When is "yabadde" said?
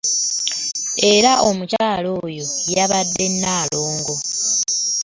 2.75-3.25